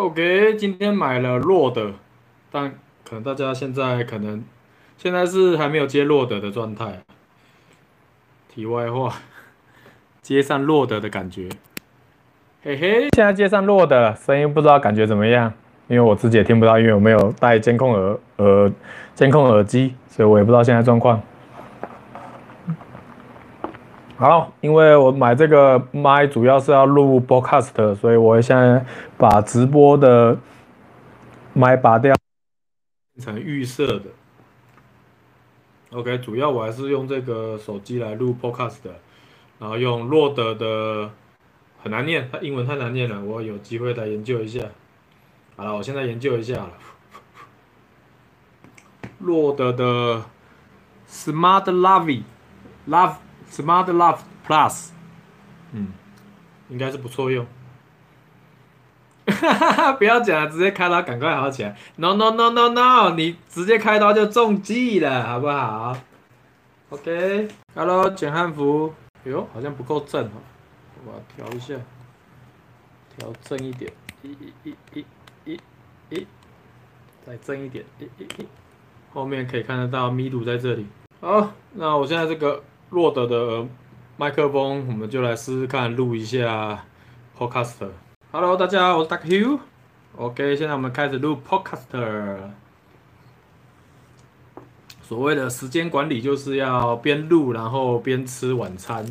[0.00, 1.92] OK，今天买了弱的
[2.50, 2.72] 但
[3.04, 4.42] 可能大家现在可能
[4.96, 7.00] 现在是还没有接弱的的状态。
[8.48, 9.12] 题外话，
[10.22, 11.50] 接上弱的的感觉，
[12.62, 15.52] 嘿嘿，现在接上弱的声音不知道感觉怎么样？
[15.86, 18.72] 因为我自己也听不到，因为我没有戴监控耳耳
[19.14, 21.20] 监控耳机，所以我也不知道现在状况。
[24.20, 28.84] 好，因为我买这个麦主要是要录 podcast，所以我现在
[29.16, 30.36] 把直播的
[31.54, 32.14] 麦拔掉，
[33.14, 34.10] 变成预设的。
[35.92, 38.94] OK，主要我还是用这个手机来录 podcast 的，
[39.58, 41.10] 然后用 Rode 的
[41.82, 44.66] 很难念，它英文太难念了，我有机会来研究一下。
[45.56, 46.72] 好了，我现在研究一下了，
[49.24, 50.24] Rode 的
[51.08, 52.24] Smart Lavie
[52.86, 53.14] Love。
[53.50, 54.90] Smart Love Plus，
[55.72, 55.88] 嗯，
[56.68, 57.44] 应该是不错用。
[59.26, 61.76] 哈哈哈，不要讲了，直接开刀，赶快好起来。
[61.96, 65.96] No No No No No，你直接开刀就中计了，好不好
[66.90, 68.92] ？OK，Hello，简汉服，
[69.24, 70.40] 哎呦，好像不够正哦，
[71.04, 71.74] 我调一下，
[73.16, 75.04] 调正一点，一、一、一、一、
[75.44, 75.60] 一、
[76.10, 76.26] 一，
[77.26, 78.48] 再正一点，一、一、一，
[79.12, 80.86] 后面可以看得到密度在这里。
[81.20, 82.62] 好，那我现在这个。
[82.90, 83.64] 洛德的
[84.16, 86.84] 麦克风，我们就来试试看录一下
[87.38, 87.88] Podcast。
[88.32, 89.60] Hello，大家好，我是 Duck Hugh。
[90.16, 92.50] OK，现在我们开始录 Podcast。
[95.04, 99.06] 所谓的时间管理，就是要边录，然后边吃晚餐，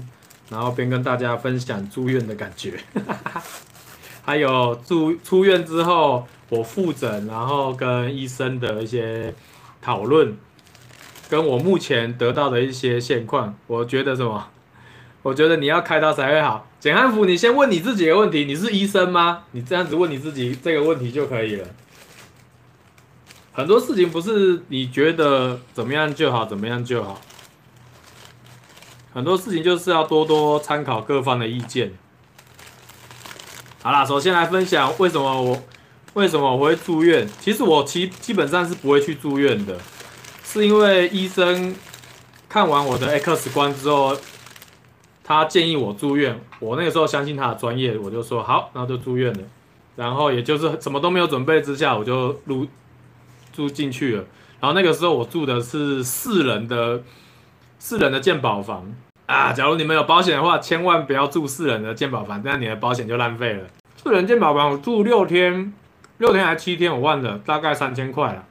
[0.50, 2.78] 然后边跟大家分享住院的感觉。
[4.26, 9.34] 还有住出院之后，我复诊，然后跟医生的一些
[9.82, 10.38] 讨论。
[11.30, 14.48] 跟我目前得到的一些现况，我觉得什么？
[15.22, 16.66] 我觉得你要开刀才会好。
[16.80, 19.44] 简汉福，你先问你自己的问题，你是医生吗？
[19.52, 21.68] 你这样子问你自己这个问题就可以了。
[23.52, 27.20] 很多事情不是你觉得怎么样就好，怎么样就好。
[29.14, 31.92] 很多事情就是要多多参考各方的意见。
[33.84, 35.62] 好啦，首先来分享为什么我
[36.14, 37.28] 为什么我会住院。
[37.42, 39.78] 其实我其基本上是不会去住院的。
[40.52, 41.76] 是因为医生
[42.50, 44.18] 看完我的 X 光之后，
[45.24, 46.42] 他建议我住院。
[46.60, 49.40] 我那个时候相信他的专业，我就说好，然后就住院了。
[49.96, 52.66] 然后也就是什么都没有准备之下，我就入
[53.54, 54.26] 住进去了。
[54.60, 57.04] 然后那个时候我住的是四人的
[57.78, 58.92] 四人的健保房
[59.28, 59.54] 啊。
[59.54, 63.68] 假如你们有保险的话，千万不要住四人的健保房，这样你的保险就浪费了。
[63.98, 65.72] 四人健保房我住六天，
[66.18, 68.44] 六天还七天我忘了，大概三千块了，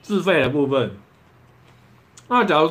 [0.00, 0.92] 自费的部分。
[2.32, 2.70] 那假如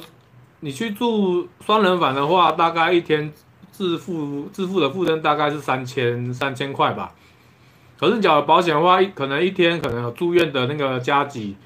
[0.62, 3.30] 你去住双人房的话，大概一天
[3.70, 7.14] 自付自付的负担大概是三千三千块吧。
[8.00, 11.58] 可是，缴保险的话，可能一天可能有住院的那个加急，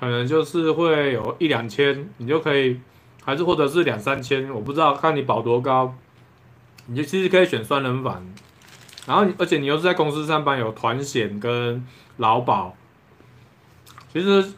[0.00, 2.80] 可能就是会有一两千，你就可以，
[3.22, 5.94] 还是或者是两三千，我不知道看你保多高，
[6.86, 8.26] 你就其实可以选双人房。
[9.06, 11.86] 然后，而且你又是在公司上班，有团险跟
[12.16, 12.74] 劳保，
[14.10, 14.50] 其实。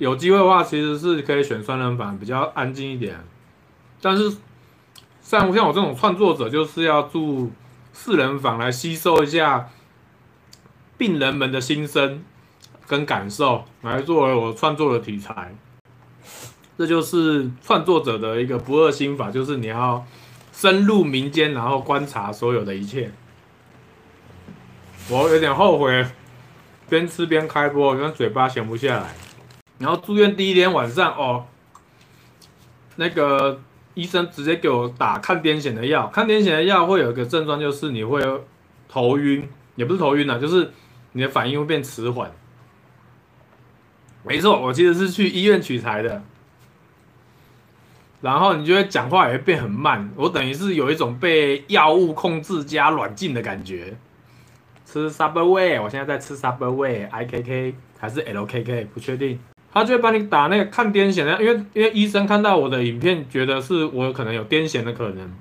[0.00, 3.22] 有机会的话，其实是可以选双人房，比较安静一点。
[4.00, 4.34] 但是
[5.20, 7.52] 像像我这种创作者，就是要住
[7.92, 9.68] 四人房来吸收一下
[10.96, 12.24] 病人们的心声
[12.86, 15.54] 跟感受，来作为我创作的题材。
[16.78, 20.02] 这就是创作者的一个不二心法，就是你要
[20.50, 23.12] 深入民间，然后观察所有的一切。
[25.10, 26.06] 我有点后悔，
[26.88, 29.14] 边吃边开播，因为嘴巴闲不下来。
[29.80, 31.46] 然后住院第一天晚上哦，
[32.96, 33.60] 那个
[33.94, 36.06] 医生直接给我打抗癫痫的药。
[36.08, 38.22] 抗癫痫的药会有一个症状，就是你会
[38.88, 40.70] 头晕，也不是头晕呐，就是
[41.12, 42.30] 你的反应会变迟缓。
[44.22, 46.22] 没错，我其实是去医院取材的。
[48.20, 53.96] 然后你就会讲话也会变很慢，我等于是有一种被药物控制加软禁的感觉。
[54.84, 59.38] 吃 Subway，我现在在吃 Subway，IKK 还是 LKK，不确定。
[59.72, 65.32] 他就会帮你打那个抗癫痫的，因为因为医生看到我的影片，觉得是我可能有癫痫的可能。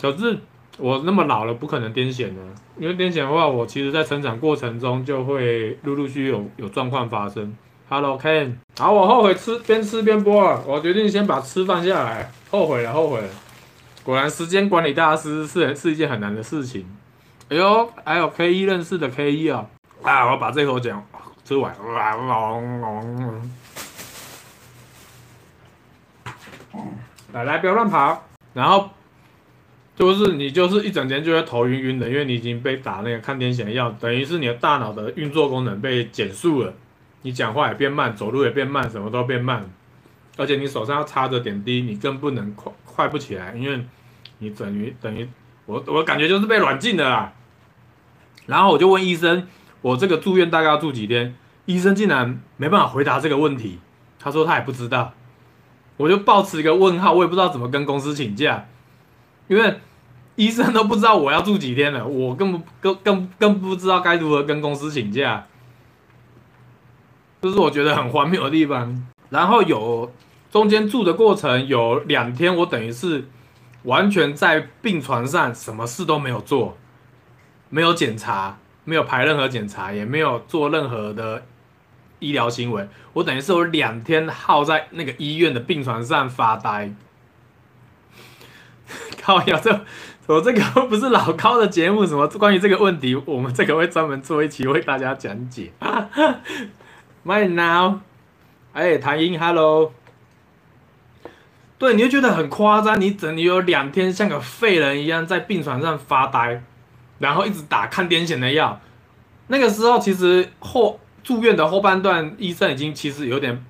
[0.00, 0.38] 可是
[0.78, 2.40] 我那么老了，不可能癫痫的。
[2.78, 7.56] 因为癫痫的话，我其实在成长过程中就会陆陆续续有有状况发生。
[7.88, 13.28] Hello Ken，好，我后悔吃边吃边播了，我决定先把吃放下来，后悔了，后悔了。
[14.02, 16.84] 果然时间管理大师是是一件很难的事情。
[17.48, 19.66] 哎呦，还有 K 一认识的 K 一啊，
[20.02, 21.02] 啊，我把这口讲。
[21.46, 21.72] 吃完，
[27.32, 28.26] 来来，不要乱跑。
[28.52, 28.90] 然后
[29.94, 36.74] 就是你就是一整天就会头晕晕的，因为你已经被打那个抗癫痫的药，等于是你的大脑的运作功能被减速了，
[37.22, 39.70] 你讲话也变慢，走路也变慢，什么都变慢，
[40.36, 43.86] 而且你手上要插着点滴，你更不能快快不起来，因为
[44.38, 45.28] 你等于等于
[45.66, 47.32] 我我感觉就是被软禁的啦。
[48.46, 49.46] 然后我就问医生，
[49.86, 51.36] 我这个住院大概要住几天？
[51.66, 53.78] 医生竟然没办法回答这个问题，
[54.18, 55.12] 他说他也不知道。
[55.96, 58.66] 我就抱持一个问号，我也不知道怎么跟公司请假，
[59.46, 59.78] 因为
[60.34, 65.46] 医生都不知道我要住几天了，我根本更更更不知道该如何跟公司请假，
[67.40, 69.06] 这是我觉得很荒谬的地方。
[69.30, 70.12] 然后有
[70.50, 73.28] 中间住的过程有两天，我等于是
[73.84, 76.76] 完全在病床上，什么事都没有做，
[77.70, 81.42] 没有检查，没有排任何检查，也没有做任何的。
[82.18, 86.90] 医疗行为，我等于是有两天耗在那个医院的病床上发呆。
[89.20, 89.84] 靠呀，这
[90.26, 95.70] 我这个不是老高的节目，什么关于这个问题，我们这个会专门做一期为大家讲解。
[97.22, 98.00] My now，
[98.72, 99.92] 哎，谭英，Hello，
[101.76, 106.62] 对，你就觉得很夸张，你整你有两天像个废人一样在病床上发呆，
[107.18, 108.80] 然后一直打抗癫痫的药。
[109.48, 111.00] 那个时候其实后。
[111.26, 113.66] 住院的后半段，医生已经其实有点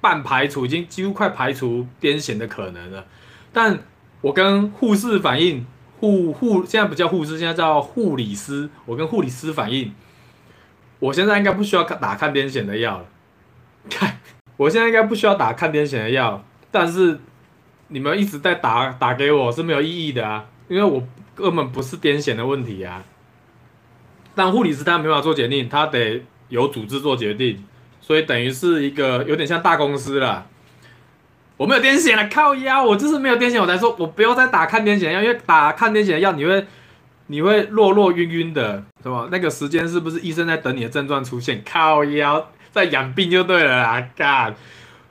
[0.00, 3.04] 半排除，已经几乎快排除癫痫的可能了。
[3.52, 3.80] 但
[4.20, 5.66] 我跟护士反映，
[5.98, 8.70] 护护现在不叫护士，现在叫护理师。
[8.86, 9.92] 我跟护理师反映，
[11.00, 13.06] 我现在应该不需要打抗癫痫的药了。
[13.90, 14.20] 看，
[14.56, 17.18] 我现在应该不需要打抗癫痫的药，但是
[17.88, 21.02] 你们一直在打打给我是没有意义的啊，因为我
[21.40, 23.02] 根本不是癫痫的问题啊。
[24.34, 26.22] 但护理师他没法做决定，他得。
[26.50, 27.64] 由组织做决定，
[28.00, 30.48] 所以等于是一个有点像大公司了。
[31.56, 36.66] 我没有癫痫了，靠腰，我就是没有癫痫，我才说我不要再打抗癫痫药，因为打抗癫痫药你会
[37.28, 39.28] 你会弱弱晕晕的，是吧？
[39.30, 41.62] 那个时间是不是医生在等你的症状出现？
[41.64, 44.52] 靠腰在养病就对了啦，干！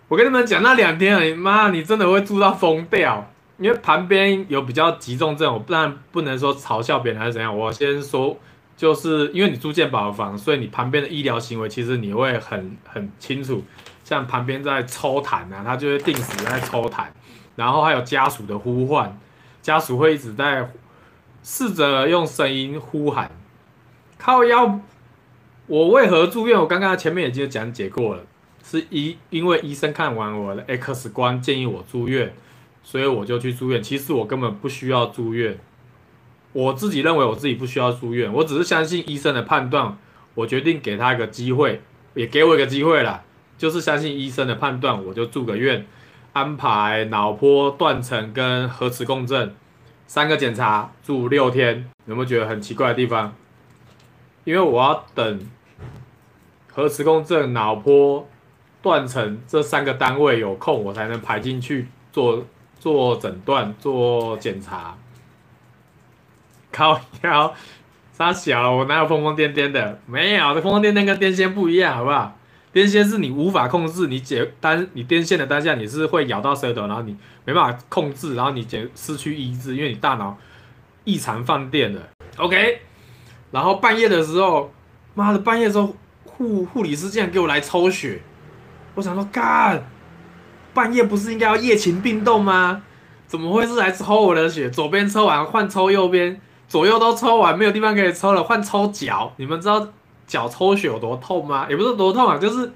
[0.09, 8.38] 我跟你们讲那两天而已，妈，你真的会住到疯掉，因为旁边有比较急重症，我当然不能说嘲笑别人还是怎样，我先说。
[8.77, 13.61] 就是因为你住健保房，所以你旁边的医疗行为其实你会很很清楚，
[14.06, 17.07] 像旁边在抽痰啊，他就会定时在抽痰，
[17.57, 19.19] 然后还有家属的呼唤，
[19.61, 20.71] 家属会一直在
[21.44, 23.29] 试着用声音呼喊。
[24.17, 24.79] 靠腰，
[25.67, 26.57] 我为何住院？
[26.57, 28.23] 我刚刚前面已经讲解过了，
[28.63, 32.33] 是医因为医生看完我的 X 光建议我住院，
[32.89, 33.83] 所以我就去住院。
[33.83, 35.56] 其实我根本不需要住院。
[36.53, 39.95] 我自己认为我自己不需要住院，我只是相信医生的判断，
[40.33, 41.81] 我决定给他一个机会，
[42.15, 43.24] 也给我一个机会啦，
[43.59, 45.86] 就是相信医生的判断，我就住个院，
[46.33, 49.53] 安排脑波断层跟核磁共振
[50.07, 51.88] 三个检查，住六天。
[52.07, 53.35] 有没有觉得很奇怪的地方？
[54.45, 55.39] 因为我要等
[56.74, 58.27] 核磁共振、脑波
[58.81, 62.44] 断层这三个单位有空，我才能排进去做
[62.79, 64.95] 做诊断、做检查。
[66.71, 67.53] 靠腰，
[68.11, 69.99] 三小，我哪有疯疯癫癫的？
[70.05, 72.35] 没有，这疯疯癫癫跟癫痫不一样，好不好？
[72.71, 80.37] 癫痫是你无法控制，你解单你癫痫的当下，你是会咬到舌头，然后你没办法控制，然后你解失去意志，因为你大脑
[81.03, 82.01] 异常放电了。
[82.37, 82.81] OK，
[83.49, 84.71] 然后半夜的时候，
[85.15, 88.21] 妈的，半夜时候护护理师竟然给我来抽血，
[88.94, 89.83] 我想说，干，
[90.73, 92.83] 半夜不是应该要夜勤并动吗？
[93.28, 94.69] 怎么会是来抽我的血？
[94.69, 96.40] 左边抽完换抽右边。
[96.68, 99.33] 左右都抽完，没有地方可以抽了，换抽脚。
[99.38, 99.88] 你们知道
[100.28, 101.66] 脚抽血有多痛吗？
[101.68, 102.71] 也不是多痛啊，就是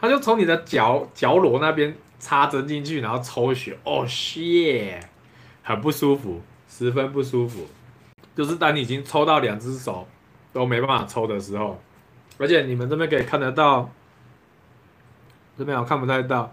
[0.00, 3.76] 他就从你的脚脚踝那边插针进去，然后抽血。
[3.82, 4.94] 哦，shit，
[5.64, 7.66] 很不舒服，十分不舒服。
[8.36, 10.06] 就是当你已经抽到两只手
[10.52, 11.80] 都没办法抽的时候，
[12.38, 13.90] 而且你们这边可以看得到，
[15.56, 16.52] 这边我看不太到。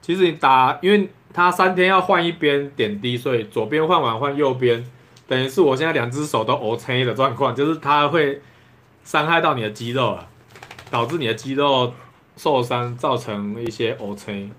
[0.00, 4.84] 其实你打，因为他三天要换一边点滴，所以左边换完换右边。
[5.26, 8.42] 等于是我现在两只手都 OK 的状况，就是它会
[9.02, 10.28] 伤害到你的肌肉了，
[10.90, 11.94] 导致你的肌肉
[12.36, 14.50] 受伤，造成一些 OK。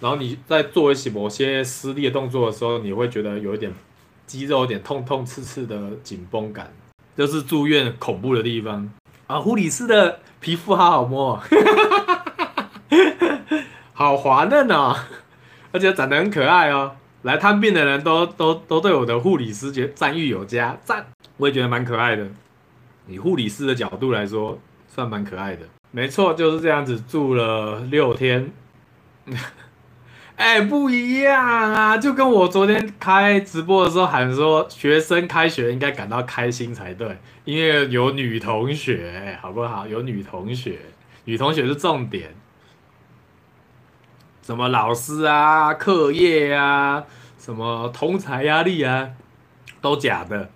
[0.00, 3.72] 然后你在做一些某些撕裂动作的时候，你会觉得有一点
[4.26, 6.72] 肌肉有点痛痛刺刺的紧绷感，
[7.16, 8.90] 就是住院恐怖的地方
[9.28, 9.38] 啊！
[9.38, 11.40] 护理师的皮肤好好摸，
[13.92, 14.96] 好滑嫩哦，
[15.72, 16.96] 而且长得很可爱哦。
[17.22, 21.04] 来探病的人都都都对我的护理师觉赞誉有加，赞，
[21.36, 22.26] 我也觉得蛮可爱的。
[23.06, 25.62] 以护理师的角度来说，算蛮可爱的。
[25.90, 28.50] 没错，就是这样子住了六天。
[30.36, 31.98] 哎、不一样啊！
[31.98, 39.86] 就跟我昨天开直播的时候喊说，学生开学应该感到开心才对，因为有女同学，好不好？
[39.86, 40.78] 有女同学，
[41.26, 42.34] 女同学是重点。
[44.50, 47.04] 什么老师啊，课业啊，
[47.38, 49.10] 什么同侪压力啊，
[49.80, 50.50] 都假的。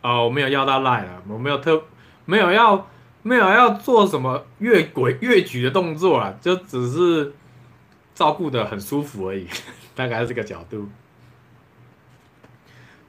[0.00, 1.82] 哦，我没有要到赖了，我没有特，
[2.24, 2.88] 没有要，
[3.22, 7.34] 没有要做什么越轨越矩的动作啊，就只是。
[8.14, 9.44] 照顾的很舒服而已，
[9.96, 10.88] 大概是这个角度。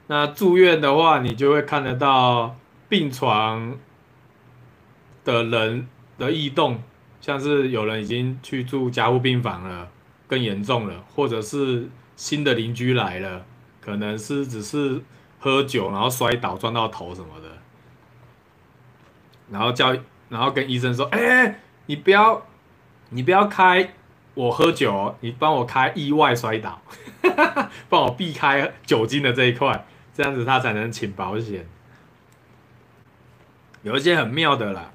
[0.07, 2.55] 那住院的话，你就会看得到
[2.89, 3.77] 病床
[5.23, 5.87] 的人
[6.17, 6.81] 的异动，
[7.21, 9.87] 像是有人已经去住加护病房了，
[10.27, 13.45] 更严重了，或者是新的邻居来了，
[13.81, 15.01] 可能是只是
[15.39, 17.49] 喝酒然后摔倒撞到头什么的，
[19.51, 19.95] 然后叫，
[20.29, 22.45] 然后跟医生说：“哎，你不要，
[23.09, 23.93] 你不要开。”
[24.35, 26.81] 我喝酒，你帮我开意外摔倒，
[27.87, 31.65] 帮我避开酒精的这一块，这样子他才能请保险。
[33.81, 34.91] 有一些很妙的啦，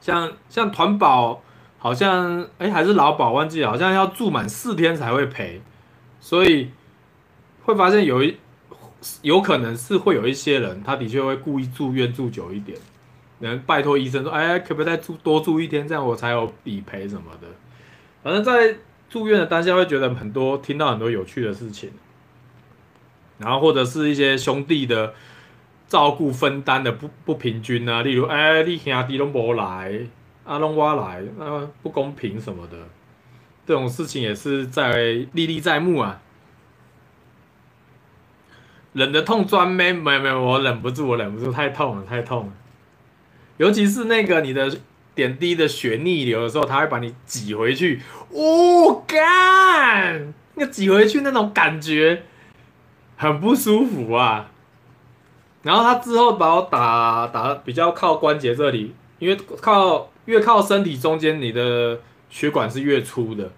[0.00, 1.42] 像像团保，
[1.78, 5.62] 好像哎、欸、还是劳保忘记，好像要住满四天才会赔，
[6.20, 6.70] 所以
[7.62, 8.36] 会发现有一
[9.22, 12.76] 有可能是会有一些人，他的确会故意住院住久一点，
[13.38, 17.46] 能拜托医生说，哎、可不可以再住多住一天，这样我才有理赔什么的。
[18.24, 18.76] 反正在
[19.08, 21.90] 住院的当下，会觉得很多听到很多有趣的事情，
[23.38, 25.14] 然后或者是一些兄弟的
[25.86, 30.00] 照顾分担的不不平均啊，例如哎，你兄弟都没来，
[30.48, 32.76] 阿龙挖来，那不公平什么的，
[33.66, 36.20] 这种事情也是在历历在目啊。
[38.94, 42.52] 忍的痛专没没没，我忍不住，我忍不住，太痛了，太痛了，
[43.58, 44.76] 尤其是那个你的。
[45.14, 48.00] 点滴的血逆流的时候，他会把你挤回去。
[48.30, 50.32] 哦，干！
[50.54, 52.22] 那挤回去那种感觉
[53.16, 54.48] 很不舒服啊。
[55.64, 63.50] 然后他之后把我打打比较靠关节这里，因为靠越靠身体中间，你的血管是越粗的，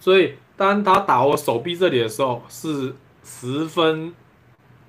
[0.00, 4.12] 所以当他打我手臂这里的时候，是十分。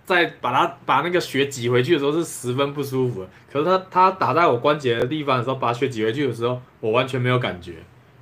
[0.05, 7.75] 在把它把那个血挤回去的时候是十分不舒服，可是他他打在我关节的地方的时候，把血挤回去的时候，我完全没有感觉，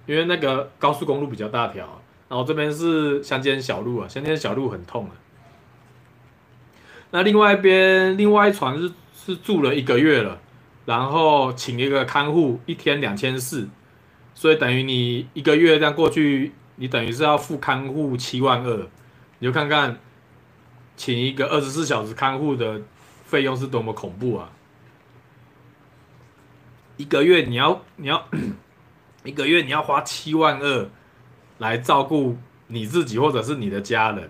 [0.06, 5.12] 因为那个高速公路比较大条，然后这边是乡间小路啊，乡间小路很痛啊。
[7.10, 10.40] 那另外一边，另外一床是是住了一个月了，
[10.86, 13.70] 然后请一个看护，一天两千四，
[14.34, 18.88] 所以等于你一个月这样过去，你等于是要付看护七万二，
[19.40, 20.00] 你就看看。
[20.98, 22.80] 请一个二十四小时看护的
[23.24, 24.52] 费用是多么恐怖啊！
[26.98, 28.28] 一个月你要你要
[29.24, 30.88] 一个月你要花七万二
[31.58, 34.30] 来照顾你自己或者是你的家人，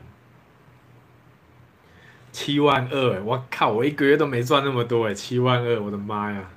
[2.42, 6.50] 七万二，我靠，我一个月都没赚那么多哎，七万二，我的妈呀！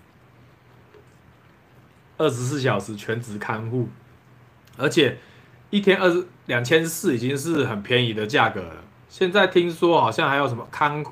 [2.17, 3.91] 二十四小时全职看护，
[4.79, 5.19] 而且
[5.69, 8.77] 一天二十两千四已经是很便宜的价格了。
[9.11, 11.05] 现在听说好像还有什么看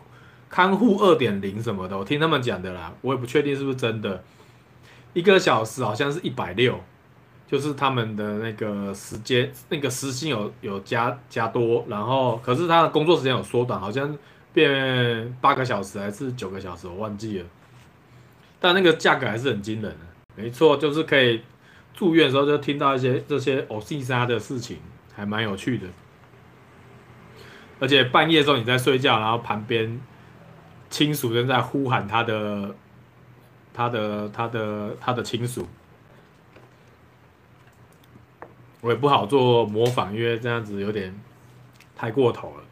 [0.48, 4.24] 看护二点零什么的，我听他们讲的啦，我也不确定是不是真的。
[5.12, 6.80] 一个小时好像是一百六，
[7.46, 14.16] 就是他们的那个时间，那个时薪有有加加多，然后可是他的工作时间有缩短，好像
[14.52, 17.46] 变八个小时还是九个小时，我忘记了。
[18.60, 19.98] 但那个价格还是很惊人的，
[20.36, 21.42] 没错，就是可以
[21.94, 24.78] 住院的时候就听到一些这些偶细沙的事情，
[25.14, 25.86] 还蛮有趣的。
[27.80, 30.00] 而且半夜的时候你在睡觉，然后旁边
[30.88, 32.74] 亲属正在呼喊他的、
[33.74, 35.66] 他的、他的、他的亲属，
[38.80, 41.12] 我也不好做模仿，因为这样子有点
[41.96, 42.62] 太过头了。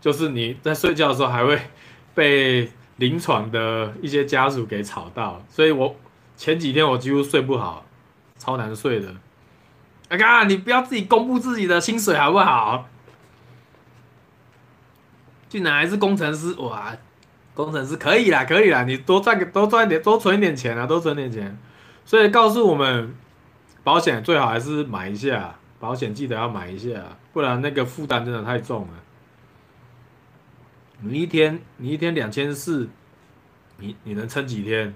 [0.00, 1.60] 就是你在睡觉的时候，还会
[2.14, 5.94] 被临床的一些家属给吵到，所以我
[6.36, 7.84] 前几天我几乎睡不好，
[8.38, 9.14] 超难睡的。
[10.08, 12.88] 哎呀，你不要自己公布自己的薪水好不好？
[15.48, 16.96] 竟然还是工程师哇！
[17.54, 21.58] 工程师可以啦，可以啦，你多赚多赚点，多存一点钱啊，多存点钱。
[22.04, 23.14] 所以告诉我们，
[23.84, 27.02] 保险最好还是买一下，保险记得要买一下，
[27.32, 28.88] 不然那个负担真的太重了。
[31.02, 32.88] 你一天你一天两千四，
[33.78, 34.94] 你你能撑几天？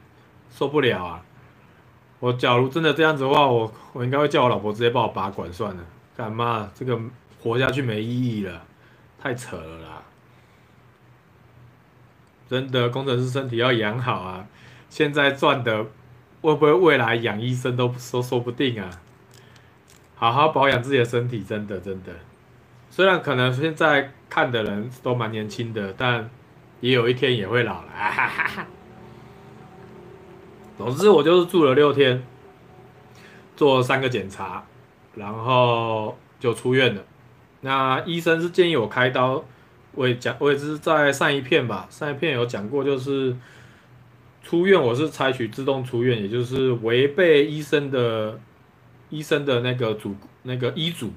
[0.51, 1.25] 受不了啊！
[2.21, 5.85] 我假如真的这样子的话，我我应该会叫我老婆直接帮我拔管算了。
[6.17, 6.71] 干嘛？
[6.75, 6.99] 这个
[7.43, 8.65] 活下去没意义了，
[9.21, 10.03] 太扯了啦！
[12.49, 14.47] 真的，工程师身体要养好啊！
[14.89, 15.85] 现在赚的
[16.41, 19.01] 会不会未来养医生都说说不定啊！
[20.15, 22.13] 好好保养自己的身体，真的真的。
[22.95, 26.31] 虽然可能现在看的人都蛮年轻的，但
[26.81, 27.89] 也有一天也会老了。
[27.93, 28.67] 哈哈哈。
[30.79, 32.23] 总之，我就是住了六天，
[33.57, 34.65] 做三个检查，
[35.17, 37.03] 然后就出院了。
[37.63, 39.45] 那医生是建议我开刀，
[39.97, 43.37] 我也讲，我也是在上一片吧，上一片有讲过，就是
[44.45, 48.39] 出院我是采取自动出院，也就是违背医生的
[49.11, 51.11] 医生的那个主那个医嘱，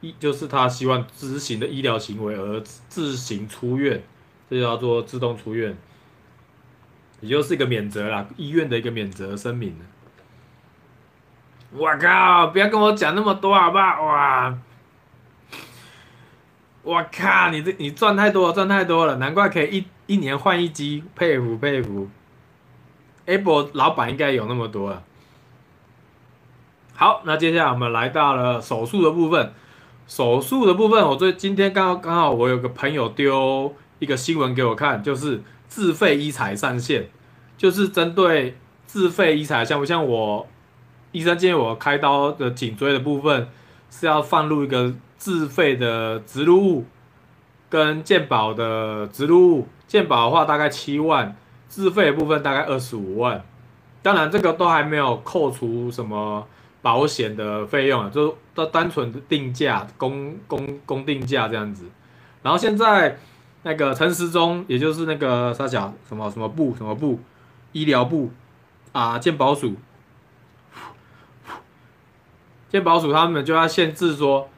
[0.00, 4.02] 医就是他希望执行的医疗行为而自行出院，
[4.48, 5.76] 这叫做自动出院。
[7.20, 9.76] 也就是一个免责啦，医院的一个免责声明。
[11.72, 12.46] 我靠！
[12.46, 14.02] 不要跟我讲那么多好不好？
[14.02, 14.58] 哇！
[16.82, 17.50] 我靠！
[17.50, 22.08] 你这你赚太多了，赚太多了，难怪可以一一年换一机，佩服佩服。
[23.26, 25.04] Apple 老板应该有那么多了。
[26.94, 29.52] 好，那接下来我们来到了手术的部分。
[30.10, 35.40] 手术的部分，我最今天刚刚好我有个朋友丢一个新闻给我看，就是。
[35.70, 37.08] 自费医材上线，
[37.56, 40.44] 就是针对自费医材，像不像我
[41.12, 43.46] 医生建议我开刀的颈椎的部分
[43.88, 46.84] 是要放入一个自费的植入物，
[47.68, 51.36] 跟健保的植入物，健保的话大概七万，
[51.68, 53.44] 自费的部分大概二十五万，
[54.02, 56.44] 当然这个都还没有扣除什么
[56.82, 61.84] 保险的费用啊，就是单纯的定价，公公公定价这样子，
[62.42, 63.18] 然后现在。
[63.62, 67.20] 那个陈时中，也就是那个他讲什么什么部什么部，
[67.72, 68.30] 医疗部
[68.92, 69.74] 啊，健保署，
[72.70, 74.48] 健保署他们就要限制说，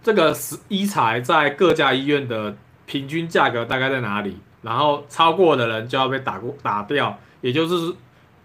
[0.00, 0.32] 这个
[0.68, 7.92] 医材在各家医院的平均价格大概在哪里，然后超过的人就要被打过打掉，也就是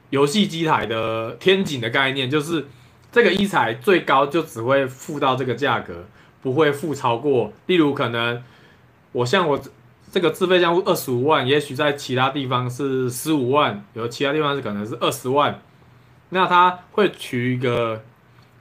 [0.10, 2.66] 游戏机台的天井的概念，就是
[3.16, 6.04] 这个一材最高就只会付到这个价格，
[6.42, 8.44] 不会付超过，例如可能。
[9.14, 9.58] 我像我
[10.12, 15.62] 这个自费项目二十五万，也许在其他地方是十五万，有其他地方是可能是二十万，
[16.32, 18.04] 那他会取一个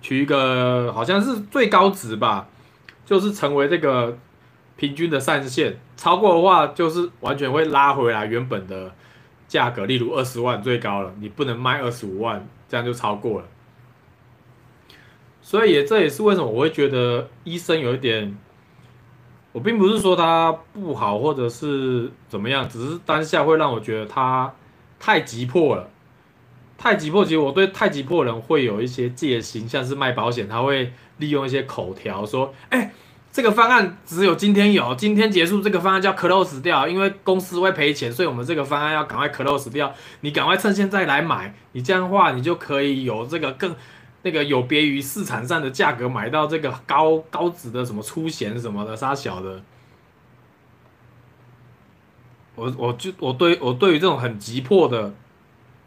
[0.00, 2.46] 取一个好像是最高值吧，
[3.04, 4.16] 就是成为这个
[4.76, 8.92] 平均的上限，超过的话就是完全会拉回来原本的
[9.48, 13.46] 价格，例如二十万最高了，你不能卖二十五万，这样就超过了。
[15.46, 18.34] 所以也这也是为什么我会觉得医生有一点。
[19.52, 24.52] 我并不是说他不好，或者是怎么样，只是当下会让我觉得他
[24.98, 25.88] 太急迫了，
[26.76, 27.22] 太急迫。
[27.24, 32.92] 其实我对太急迫的人会有一些戒心，像是卖保险，他会利用一些口条说：“哎，
[33.30, 39.94] 这个方案只有今天有，今天结束，这个方案就要 close 掉，因为公司会赔钱，所以我们这个方案要赶快 close 掉。
[40.22, 43.72] 你赶快趁现在来买，你这样的话，你就可以有这个更。”
[44.26, 49.62] 那个有别于市场上的价格买到这个高高值的什么出险什么的杀小的，
[52.54, 55.12] 我我就我对我对于这种很急迫的、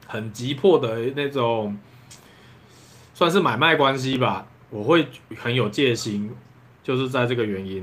[0.05, 1.75] 很急迫的那种，
[3.15, 6.31] 算是买卖关系吧，我会很有戒心，
[6.83, 7.77] 就是在这个原因，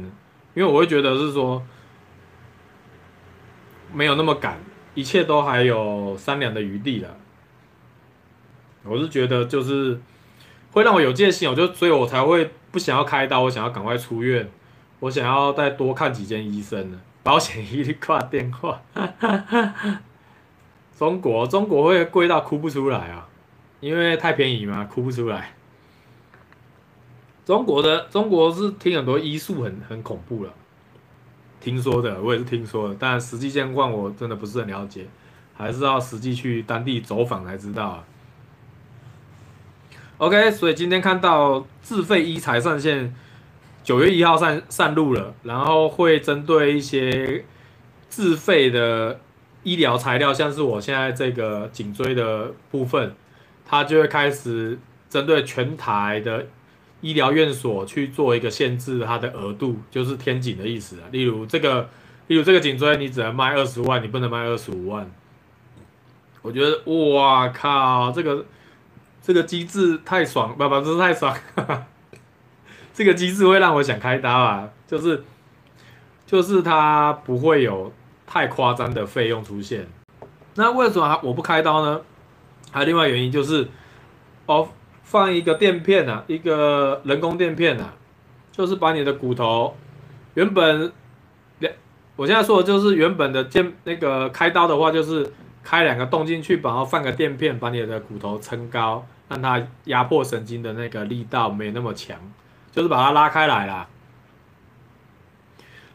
[0.55, 1.61] 因为我会觉得是说
[3.93, 4.63] 没有那么赶，
[4.95, 7.17] 一切都还有商量的余地了，
[8.85, 9.99] 我是觉得就是。
[10.75, 14.51] 会让我有戒心，我就所以，我才会不想要开刀，我想要赶快出院，
[14.99, 17.01] 我想要再多看几间医生呢。
[17.23, 18.83] 保险一律挂电话。
[20.99, 23.29] 中国，中国会贵到哭不出来啊，
[23.79, 25.55] 因为太便宜嘛，哭不出来。
[27.45, 30.53] 中国的中国是听很多医术很很恐怖了，
[31.61, 35.07] 听说的，我也是听说的，但实际情况我真的不是很了解，
[35.57, 38.05] 还是要实际去当地走访才知道啊。
[40.19, 43.13] OK，所以今天看到自费医材上线，
[43.83, 47.45] 九月一号上上路了，然后会针对一些
[48.09, 49.19] 自费的
[49.65, 53.13] 医疗材料，像是我现在这个颈椎的部分，
[53.67, 54.79] 它就会开始
[55.11, 56.47] 针对全台的
[57.01, 61.09] 医疗院所去做一个限制，它的额度就是天井的意思啊。
[61.11, 61.91] 例如这个，
[62.29, 65.11] 例如这个颈椎，你只能卖二十万，你不能卖二十五万。
[66.41, 68.47] 我觉得，哇靠，这个。
[69.27, 71.87] 这个机制太爽，不不，不是太爽，哈哈，
[72.93, 75.25] 这个机制会让我想开刀啊，就是，
[76.27, 77.91] 就是它不会有
[78.27, 79.89] 太夸张的费用出现。
[80.57, 82.03] 那为什么我不开刀呢？
[82.71, 83.67] 还有另外原因就是，
[84.45, 84.69] 哦，
[85.03, 87.95] 放一个垫片啊，一个人工垫片啊，
[88.53, 89.75] 就是把你的骨头
[90.35, 90.93] 原本
[91.61, 91.73] 两，
[92.17, 95.33] 我现在说的就是原本的肩那个开刀的话，就是
[95.63, 99.03] 开两个洞进去，然后放个垫片，把你的骨头撑高。
[99.29, 102.19] 让它压迫神经的那个力道没那么强，
[102.71, 103.89] 就是把它拉开来啦。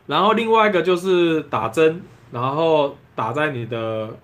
[0.07, 4.17] 然后另外一个就是打针，然后打在你的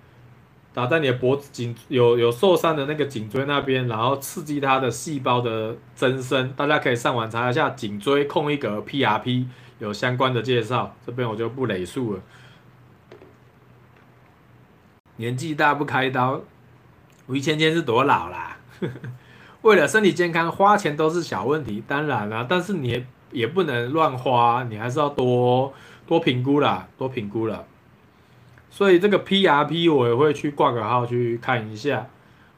[0.73, 6.51] 打在你的脖子颈有有受伤的那个颈椎那边，然后刺激它的细胞的增生。
[6.53, 9.45] 大家可以上网查一下颈椎空一格 PRP
[9.77, 12.21] 有相关的介绍，这边我就不累述了。
[15.17, 16.41] 年纪大不开刀，
[17.27, 18.54] 吴芊芊是多老啦？
[19.61, 25.73] 为了身体健康，花钱都是小问题，当然啦，但是你也也不能乱花，你还是要多
[26.05, 27.65] 多评估啦，多评估了。
[28.69, 32.07] 所以这个 PRP 我也会去挂个号去看一下。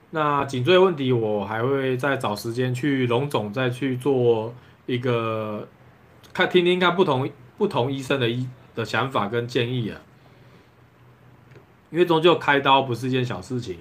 [0.10, 4.54] 那颈椎问题我还会再找时间去龙总再去做
[4.86, 5.68] 一个
[6.34, 10.02] 看听听看不同不同医生的医的想法跟建议啊。
[11.92, 13.78] 因为终究开刀不是一件小事情，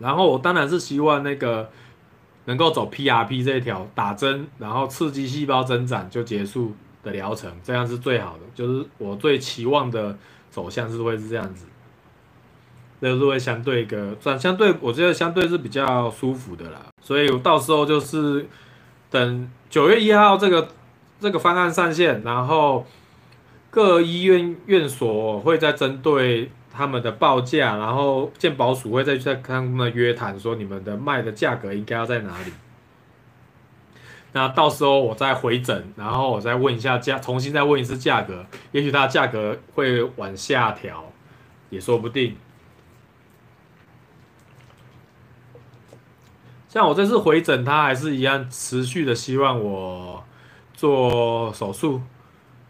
[0.00, 1.70] 然后我当然是希望那个
[2.46, 10.18] 能够走 PRP 这一条，打针然后刺激细胞增长就结束的疗程，这样是最好的，就是我最期望的
[10.50, 11.66] 走向是会是这样子，
[13.00, 18.48] 这是会相对一个算相对，我觉得相对是比较舒服的啦，所以我到时候就是
[19.08, 20.68] 等九月一号这个
[21.20, 22.84] 这个方案上线，然后。
[23.72, 32.52] 各医院院所会再针对他们的报价，然后健保署会再再跟他们约谈，说你们的卖的价格应该要在哪里。
[34.32, 41.12] 那到时候我再回诊，然后我再问一下价，重新再问一次价格，也许它价格会往下调，
[41.68, 42.36] 也说不定。
[46.68, 50.24] 像我这次回诊，他还是一样持续的希望我
[50.72, 52.00] 做手术。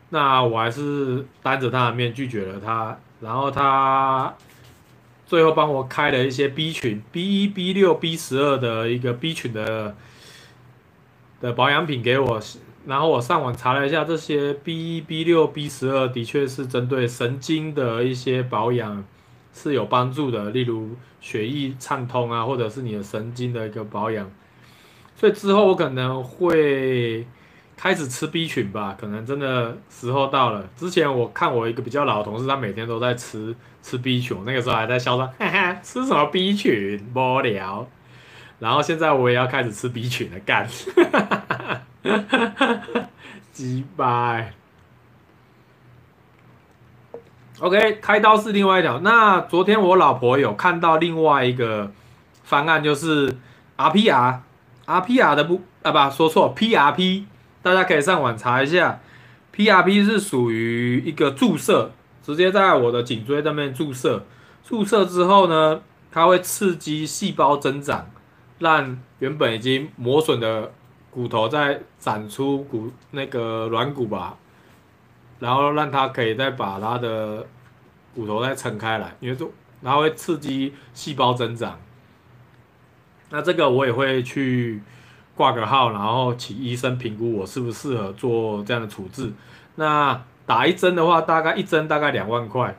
[0.09, 4.35] 那我还是当着他的面拒绝了他，然后他
[5.27, 9.95] 最后帮我开了一些 B 群 B 一、B 六、B 十二的一个 B 群的
[11.41, 12.41] 的保养品给我，
[12.87, 19.05] 然后我上网查了一下，这些 B 一、B 六、B 十二的确是针对神经的一些保养
[19.53, 24.31] 是有帮助的，例如血液畅通啊，或者是你的神经的一个保养，
[25.15, 27.27] 所以之后我可能会。
[27.81, 30.63] 开始吃 B 群吧，可能真的时候到了。
[30.77, 37.89] 之前我看我一个比较老的同事，他每天都在吃吃 B 群，那个时候还在笑说，哈哈，吃什么 B 群，无聊。
[38.59, 40.69] 然后现在我也要开始吃 B 群了，干，
[43.51, 44.45] 鸡巴。
[47.61, 49.01] OK，开刀是另外一条。
[49.01, 51.91] 那昨天我老婆有看到另外一个
[52.45, 53.39] 方案，就是
[53.79, 57.25] RPR，RPR 的不啊不说错，PRP。
[57.63, 59.01] 大家可以上网查一下
[59.55, 61.91] ，PRP 是属于一个注射，
[62.23, 64.25] 直接在我的颈椎那边注射。
[64.65, 68.11] 注射之后呢，它会刺激细胞增长，
[68.61, 70.73] 让原本已经磨损的
[71.11, 74.39] 骨头再长出骨那个软骨吧，
[75.39, 77.47] 然后让它可以再把它的
[78.15, 81.79] 骨头再撑开来，因为就然后会刺激细胞增长。
[83.29, 84.81] 那这个我也会去。
[85.41, 89.33] 挂个号，然后请医生评估我适不适合做这样的处置。
[89.77, 92.77] 那打一针的话，大概一针大概两万块，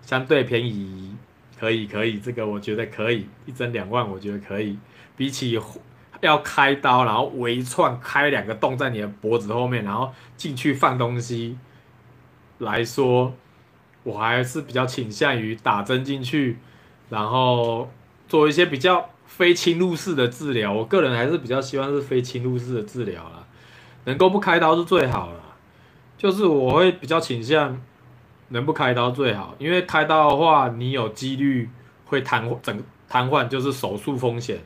[0.00, 1.16] 相对便宜，
[1.58, 4.78] 可以可以，这个我觉得可以，一针两万，我觉得可以。
[5.16, 5.58] 比起
[6.20, 11.58] 要开刀，然后微创开两个洞在你的脖子后面，然后进去放东西
[12.58, 13.34] 来说，
[14.04, 16.58] 我还是比较倾向于打针进去，
[17.08, 17.90] 然后
[18.28, 19.10] 做一些比较。
[19.30, 23.46] 非侵入式的治疗，我个人还是比较希望是非侵入式的治疗啦，
[24.04, 25.36] 能够不开刀是最好啦。
[26.18, 27.80] 就是我会比较倾向
[28.48, 31.70] 能不开刀最好，因为开刀的话，你有几率
[32.06, 34.58] 会瘫整瘫痪，就是手术风险。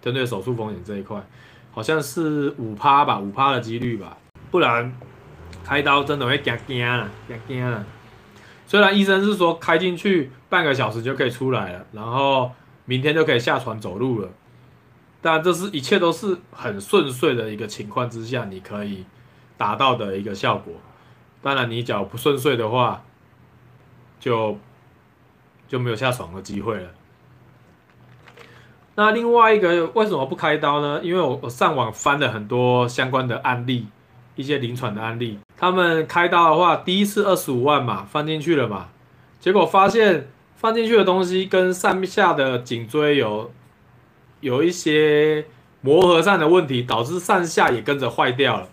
[0.00, 1.22] 针对手术风险这一块，
[1.70, 4.16] 好像是五趴吧，五趴的几率吧，
[4.50, 4.92] 不然
[5.62, 7.84] 开刀真的会惊惊啦，惊惊啦。
[8.66, 12.50] 虽然医生是说开进去半个小时就可以出来了，然后。
[12.88, 14.28] 明天就可以下船走路了，
[15.20, 19.04] 但这是一切都是很顺遂的一个情况之下，你可以
[19.56, 20.72] 达到的一个效果。
[21.42, 23.02] 当然，你脚不顺遂的话，
[24.20, 24.56] 就
[25.66, 26.90] 就没有下床的机会了。
[28.94, 31.00] 那另外一个为什么不开刀呢？
[31.02, 33.88] 因为我我上网翻了很多相关的案例，
[34.36, 38.90] 一些临床的案例，他们开刀的话，第一次二十五万嘛，放进去了嘛，
[39.40, 40.28] 结果发现。
[40.56, 43.52] 放进去的东西跟上下的颈椎有
[44.40, 45.46] 有一些
[45.82, 48.68] 磨合上的问题，导致上下也跟着坏掉了，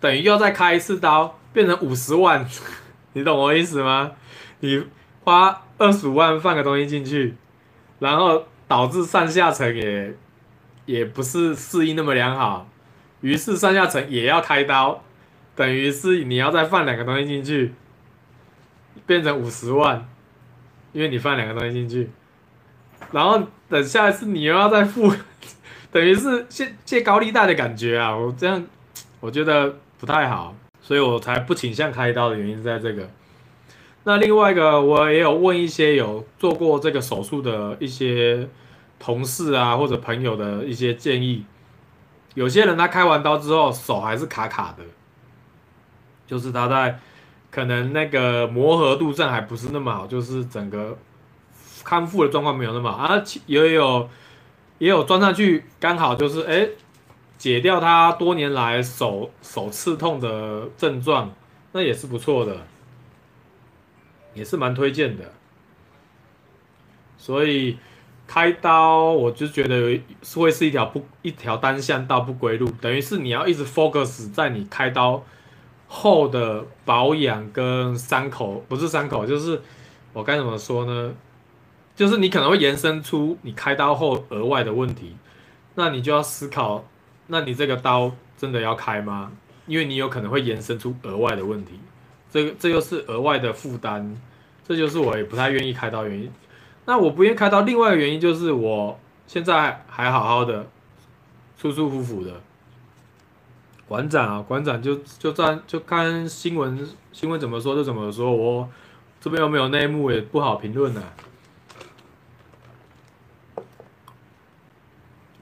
[0.00, 2.46] 等于要再开一次刀，变成五十万，
[3.14, 4.12] 你懂我意思吗？
[4.60, 4.84] 你
[5.24, 7.34] 花二十五万放个东西进去，
[7.98, 10.14] 然后导致上下层也
[10.84, 12.68] 也不是适应那么良好，
[13.20, 15.02] 于是上下层也要开刀，
[15.54, 17.72] 等于是你要再放两个东西进去，
[19.06, 20.06] 变成五十万，
[20.92, 22.10] 因为你放两个东西进去，
[23.12, 25.12] 然后等下一次你又要再付，
[25.92, 28.16] 等于是借借高利贷的感觉啊！
[28.16, 28.64] 我这样
[29.20, 33.08] 我觉得不太好，所以我才不倾向开刀的原因是在这个。
[34.04, 38.48] 那另外一个，我也有问一些有做过这个手术的一些
[38.98, 41.44] 同事啊，或者朋友的一些建议。
[42.34, 44.84] 有些人他开完刀之后手还是卡卡的，
[46.26, 46.98] 就是他在
[47.50, 50.96] 可能那个磨合度上还不是那么好，就是整个
[51.84, 53.22] 康复的状况没有那么好啊。
[53.46, 54.08] 也有
[54.78, 56.68] 也有装上去，刚好就是哎
[57.36, 61.34] 解掉他多年来手手刺痛的症状，
[61.72, 62.56] 那也是不错的。
[64.32, 65.24] 也是蛮推荐的，
[67.18, 67.76] 所以
[68.28, 75.24] 开刀我就觉得是会是一条不一条单向道不归路，等于是你要一直 focus 在你开刀
[75.92, 79.60] 后的保养跟伤口，不是伤口，就是
[80.12, 81.12] 我该怎么说呢？
[81.96, 85.16] 就是你可能会延伸出你开刀后额外的问题，
[85.74, 86.84] 那你就要思考，
[87.26, 89.32] 那你这个刀真的要开吗？
[89.66, 91.80] 因为你有可能会延伸出额外的问题。
[92.30, 94.16] 这个这又是额外的负担，
[94.64, 96.30] 这就是我也不太愿意开刀原因。
[96.86, 100.66] 那我不愿意开刀，另外一个原因就是我现在还好好的，
[101.56, 102.40] 舒舒服服的。
[103.90, 108.68] 馆长啊，馆长就就站就看新闻，新闻怎么说就怎么说，我
[109.20, 111.02] 这边又没有内幕，也不好评论呢。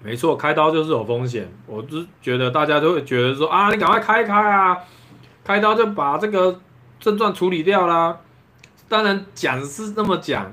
[0.03, 4.79] 没错，开刀就是有风险，我就觉得大家都会觉得说啊，你赶快开开啊，
[5.45, 6.59] 开刀就把这个。
[7.01, 8.19] 症状处理掉啦，
[8.89, 10.53] 当然讲是那么讲，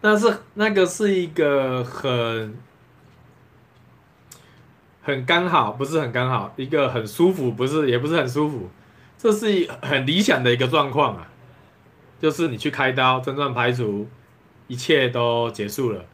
[0.00, 2.58] 但是那个是一个很
[5.04, 8.68] 很刚好，不是很刚好，一个很舒服，不是也不是很舒服，
[9.16, 11.28] 这是一很理想的一个状况啊，
[12.20, 14.08] 就是你去开刀，症状排除，
[14.66, 16.04] 一切都结束了，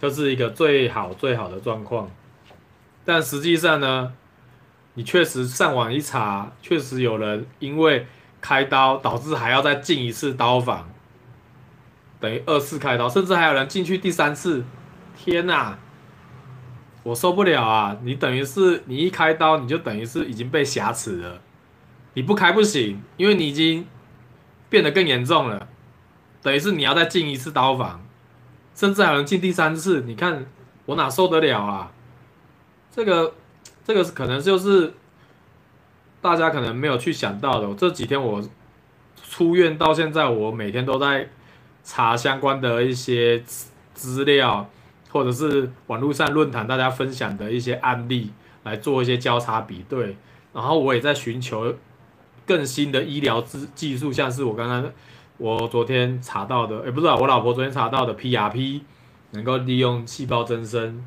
[0.00, 2.10] 这是一个最好最好的状况，
[3.04, 4.14] 但实际上呢，
[4.94, 8.06] 你确实上网一查，确实有人因为。
[8.46, 10.90] 开刀导致还要再进一次刀房，
[12.20, 14.62] 等于二次开刀，甚至还有人进去第三次。
[15.16, 15.78] 天哪，
[17.04, 17.96] 我受不了啊！
[18.02, 21.40] 你等于是你一开刀，你就等于是已经被挟持了，
[22.14, 23.86] 你不开不行，因为你已经
[24.68, 25.68] 变得更严重了。
[26.42, 28.04] 等于是你要再进一次刀房，
[28.74, 30.00] 甚至还能进第三次。
[30.00, 30.46] 你看
[30.86, 31.92] 我哪受得了啊？
[32.90, 33.34] 这个
[33.84, 34.94] 这个可能就是。
[36.24, 38.42] 大家可能没有去想到的，这几天我
[39.22, 41.28] 出院到现在，我每天都在
[41.82, 43.44] 查相关的一些
[43.92, 44.66] 资料，
[45.14, 48.32] 或者是网络上论坛大家分享的一些案例
[48.64, 50.16] 来做一些交叉比对，
[50.52, 51.72] 然后我也在寻求
[52.44, 54.90] 更新的医疗技技术，像是我刚刚
[55.36, 58.80] 我昨天查到的，诶，不是啊，我老婆昨天查到的 PRP
[59.30, 61.06] 能够利用细胞增生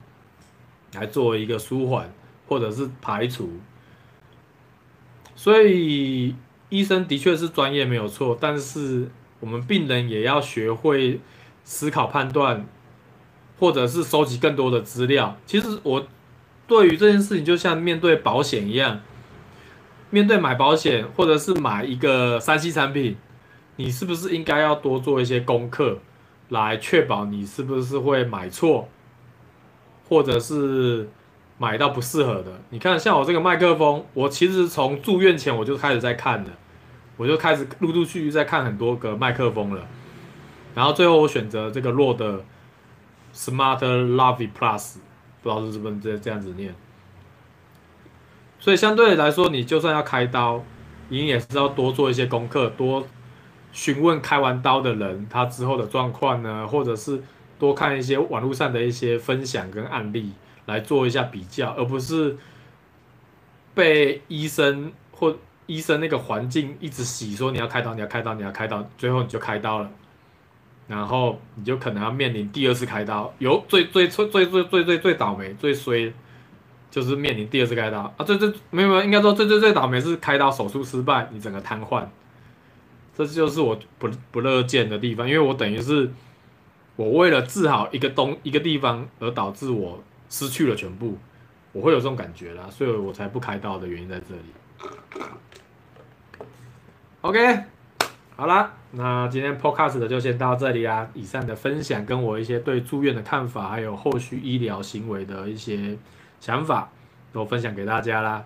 [0.93, 2.10] 来做一个舒缓
[2.48, 3.60] 或者是排除。
[5.36, 6.34] 所以
[6.70, 11.20] 医生的确是专业没有错，但是我们病人也要学会
[11.65, 12.65] 思考判断，
[13.60, 15.38] 或者是收集更多的资料。
[15.46, 16.06] 其实我
[16.67, 19.02] 对于这件事情就像面对保险一样，
[20.10, 23.17] 面对买保险或者是买一个三 C 产品，
[23.76, 26.00] 你是不是应该要多做一些功课，
[26.50, 28.88] 来确保你是不是会买错，
[30.10, 31.10] 或者是。
[31.60, 36.52] 买到不适合的，你看像我这个麦克风，我其实从住院前我就开始在看了，
[37.17, 39.88] 我就开始陆陆续续在看很多个麦克风了，
[40.76, 42.41] 然后最后我选择这个 Rode
[43.38, 44.95] Smart Lavi Plus，
[45.43, 46.73] 不知道是不是这这样子念，
[48.60, 50.63] 所以相对来说，你就算要开刀，
[51.10, 53.08] 你也是要多做一些功课，多
[53.71, 57.21] 询问开完刀的人他之后的状况呢，或者是
[57.60, 60.34] 多看一些网络上的一些分享跟案例。
[60.67, 62.36] 来做一下比较，而不是
[63.73, 65.34] 被医生或
[65.65, 69.89] 医生那个环境一直洗，说你要开刀，你要开刀，你要开刀，最后你就开刀了，
[70.88, 73.34] 然后你就可能要面临第二次开刀。
[73.39, 76.12] 有最最最最最最最最倒霉最衰，
[76.89, 78.26] 就是面临第二次开刀啊！
[78.26, 82.06] 最最没有没有，应该说最最最倒霉是开刀手术失败，你整个瘫痪。
[83.15, 86.12] 这就是我不不乐见的地方，因为我等于是
[86.95, 90.04] 我为了治好一个东一个地方，而导致我。
[90.30, 91.17] 失去了全部，
[91.71, 95.23] 我会有这种感觉啦，所以我才不开刀的原因在这里。
[97.21, 97.63] OK，
[98.39, 101.08] 好啦，那今天 Podcast 的就先到这里啊。
[101.15, 105.97] 以上的分享跟我一些对住院的看法，还有后续医疗行为的一些
[106.39, 106.88] 想法，
[107.34, 108.43] 都分享给大家啦。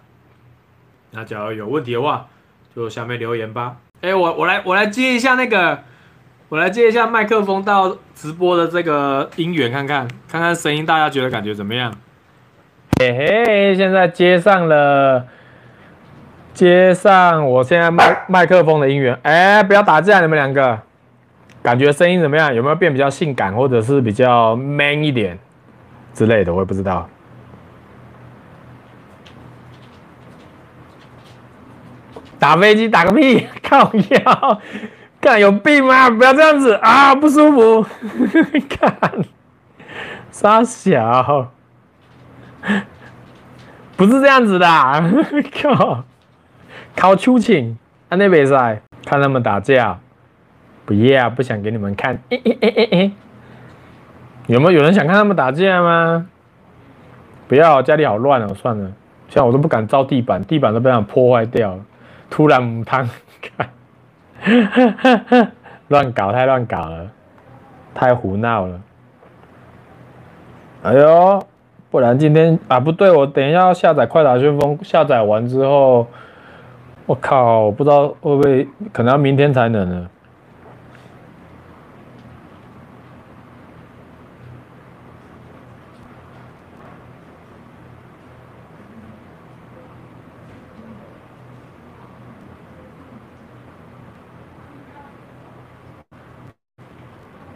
[1.11, 2.25] 那假如有问题的话，
[2.73, 3.75] 就下面留言吧。
[3.99, 5.83] 哎、我我来我来接一下那个，
[6.47, 11.93] 我来接一下麦克风到直播的这个音源，看看看看声音，大家觉得感觉怎么样？
[12.97, 15.27] 嘿嘿，现在接上了，
[16.53, 19.17] 接上我现在麦麦克风的音源。
[19.23, 20.79] 哎、不要打架，你们两个，
[21.63, 22.53] 感觉声音怎么样？
[22.53, 25.37] 有没有变比较性感，或者是比较 man 一点
[26.13, 26.53] 之类的？
[26.53, 27.07] 我也不知道。
[32.37, 33.47] 打飞机打个屁！
[33.61, 34.59] 靠腰，
[35.21, 36.09] 看有病吗？
[36.09, 37.85] 不要这样子啊，不舒服。
[38.67, 38.99] 看，
[40.31, 41.51] 杀小，
[43.95, 44.67] 不是这样子的。
[45.61, 46.03] 靠，
[46.95, 47.77] 考秋瑾，
[48.09, 49.99] 安内比赛，看他们打架，
[50.85, 52.19] 不要，不想给你们看。
[54.47, 56.27] 有没有有人想看他们打架吗？
[57.47, 58.53] 不要，家里好乱哦。
[58.53, 58.91] 算了，
[59.27, 61.85] 现在我都不敢照地板，地板都被他们破坏掉了。
[62.29, 63.09] 突然母汤，
[63.57, 63.69] 看，
[65.87, 67.09] 乱搞太乱搞了，
[67.93, 68.81] 太胡闹了。
[70.83, 71.45] 哎呦，
[71.89, 76.07] 不然今天啊不对，我等一下要下载快打旋风，下载完之后，
[77.11, 80.09] 我靠，不知道会不会，可能要明天才能呢。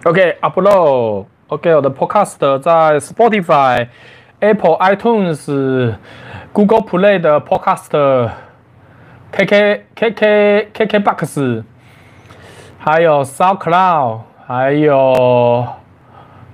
[0.03, 1.27] OK，upload。
[1.47, 3.87] OK，我的 Podcast 在 Spotify、
[4.41, 5.95] Apple iTunes、
[6.51, 8.29] Google Play 的 Podcast、
[9.35, 11.63] KK、KK、KKBox，
[12.77, 15.67] 还有 SoundCloud，还有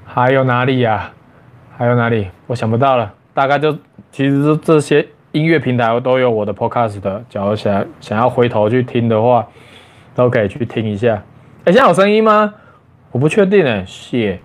[0.04, 1.12] 还有哪里呀？
[1.78, 2.32] 还有哪里？
[2.48, 3.14] 我想不到了。
[3.36, 3.78] 大概就
[4.12, 7.00] 其实这些音乐平台都有我的 Podcast。
[7.30, 9.48] 假如想想要回头去听的话，
[10.16, 11.22] 都可以去听一下。
[11.66, 12.52] 哎，现在有声音吗？
[13.12, 14.40] 我不确定诶，谢，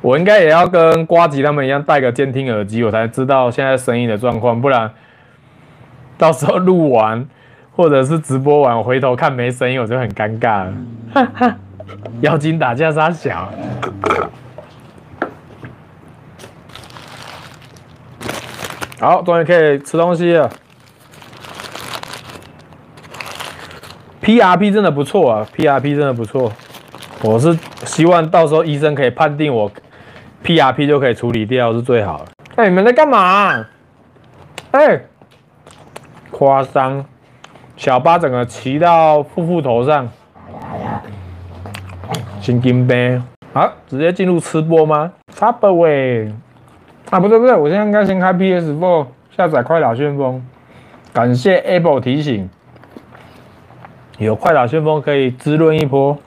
[0.00, 4.92] 我应该也要跟瓜吉他们一样戴个监听耳机，我才知道现在声音的状况，不然
[6.16, 7.26] 到时候录完
[7.76, 10.72] 或者是直播完，我回头看没声音，我就很尴尬了。
[11.14, 11.56] 哈哈，
[12.20, 13.48] 妖精打架杀小，
[19.00, 20.50] 好，终于可以吃东西了。
[24.22, 26.52] PRP 真的不错啊，PRP 真的不错。
[27.22, 29.70] 我是希望到时候医生可以判定我
[30.44, 32.26] PRP 就可以处理掉是最好的。
[32.56, 33.64] 哎，你们在干嘛？
[34.72, 35.00] 哎，
[36.30, 37.04] 夸张！
[37.80, 40.06] 小巴整个骑到富富头上，
[42.42, 43.24] 神经病！
[43.54, 46.30] 好，直接进入吃播吗？Subway
[47.08, 50.46] 啊，不对不对，我现在应该先开 PS4 下载快打旋风。
[51.14, 52.50] 感谢 Apple 提醒，
[54.18, 56.18] 有快打旋风可以滋润一波。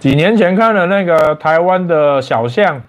[0.00, 2.82] 几年前看了那个台湾的小象，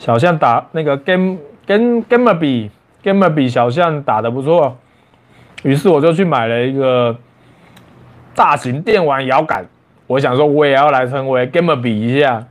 [0.00, 2.70] 小象打那个 game game Gamerby
[3.02, 4.76] Gamerby 小象打得不错，
[5.62, 7.16] 于是我就去买了一个
[8.34, 9.66] 大型电玩摇杆，
[10.06, 12.46] 我想说我也要来成为 Gamerby 一下，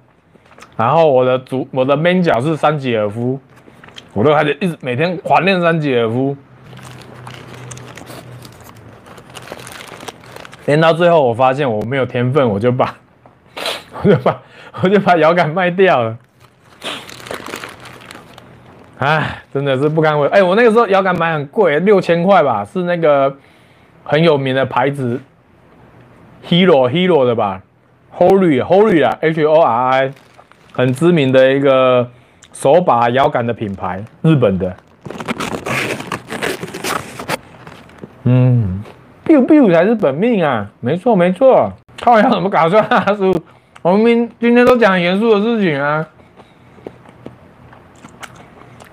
[0.78, 3.40] 然后我的主我的 main 角是三吉尔夫，
[4.14, 6.36] 我都开始一直每天狂练三吉尔夫。
[10.66, 12.96] 练到最后，我发现我没有天分，我就把，
[14.02, 14.42] 我就把，
[14.82, 16.18] 我就把摇杆卖掉了。
[19.00, 20.28] 唉，真的是不甘为。
[20.30, 23.36] 哎，我那个时候摇杆买很贵，六千块吧，是那个
[24.04, 25.20] 很有名的牌子
[26.48, 27.62] ，Hero Hero 的吧
[28.18, 30.12] ，Hori Hori 啊，H O R I，
[30.72, 32.10] 很知名的一个
[32.54, 34.76] 手把摇杆的品牌，日本的。
[38.24, 38.84] 嗯。
[39.26, 40.70] biu biu 才是本命啊！
[40.82, 41.72] 没错没错，
[42.04, 42.76] 靠腰怎么搞出？
[42.82, 43.34] 大叔，
[43.82, 46.06] 我们今天都讲严肃的事情啊。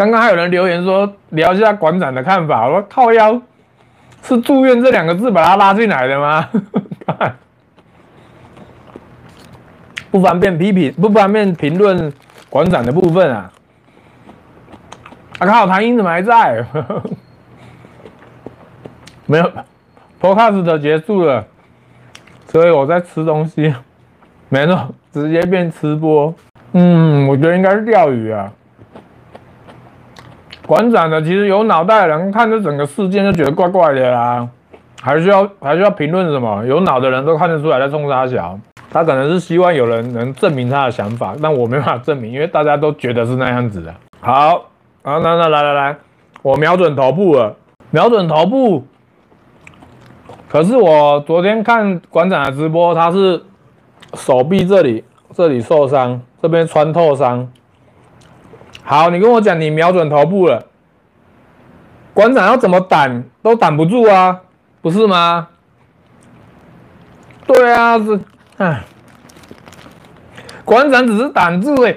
[0.01, 3.39] 刚刚还有人留言说聊一下馆长的看法，我说靠腰
[4.23, 6.49] 是住院这两个字把他拉进来的吗？
[10.11, 12.11] 不方便批评，不方便评论
[12.49, 13.53] 馆长的部分啊。
[15.39, 16.65] 啊靠，谭英怎么还在？
[19.29, 19.53] 没有。
[20.19, 21.45] Podcast 结束了，
[22.47, 23.75] 所以我在吃东西，
[24.49, 26.35] 没错，直接变吃播。
[26.73, 28.51] 嗯，我觉得应该是钓鱼啊。
[30.71, 34.49] 馆长的其实有脑袋的人看这整个事件就觉得怪怪的啦，
[35.03, 36.65] 还需要还需要评论什么？
[36.65, 38.57] 有脑的人都看得出来在冲三小，
[38.89, 43.93] 他可能是希望有人能证明他的想法，但我没办法证明，因为大家都觉得是那样子的。
[44.21, 44.51] 好，
[45.03, 45.97] 好，那那来来来，
[46.41, 47.57] 我瞄准头部了，
[47.91, 48.87] 瞄准头部。
[50.49, 53.43] 可是我昨天看馆长的直播，他是
[54.15, 55.03] 手臂这里
[55.35, 57.51] 这里受伤，这边穿透伤。
[58.83, 60.67] 好，你跟我讲，你瞄准头部了，
[62.13, 64.41] 馆长要怎么挡都挡不住啊，
[64.81, 65.49] 不是吗？
[67.47, 68.21] 对啊，是，
[68.59, 68.83] 哎，
[70.65, 71.97] 馆长只是挡住哎，